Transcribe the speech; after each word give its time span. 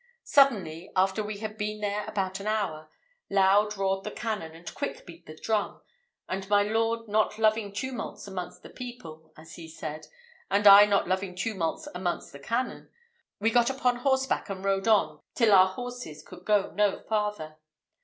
Suddenly, 0.23 0.91
after 0.95 1.23
we 1.23 1.37
had 1.37 1.59
been 1.59 1.79
there 1.79 2.07
about 2.07 2.39
an 2.39 2.47
hour, 2.47 2.89
loud 3.29 3.77
roared 3.77 4.03
the 4.03 4.09
cannon, 4.09 4.55
and 4.55 4.73
quick 4.73 5.05
beat 5.05 5.27
the 5.27 5.35
drum; 5.37 5.79
and 6.27 6.49
my 6.49 6.63
lord 6.63 7.07
not 7.07 7.37
loving 7.37 7.71
tumults 7.71 8.25
amongst 8.27 8.63
the 8.63 8.71
people, 8.71 9.31
as 9.37 9.57
he 9.57 9.67
said, 9.67 10.07
and 10.49 10.65
I 10.65 10.85
not 10.87 11.07
loving 11.07 11.35
tumults 11.35 11.87
amongst 11.93 12.31
the 12.31 12.39
cannon, 12.39 12.89
we 13.39 13.51
got 13.51 13.69
upon 13.69 13.97
horseback, 13.97 14.49
and 14.49 14.65
rode 14.65 14.87
on 14.87 15.21
till 15.35 15.53
our 15.53 15.67
horses 15.67 16.23
could 16.23 16.45
go 16.45 16.71
no 16.71 16.99
farther. 17.03 17.57